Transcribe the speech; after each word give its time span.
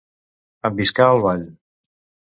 Enviscar 0.69 1.11
el 1.19 1.23
ball. 1.27 1.47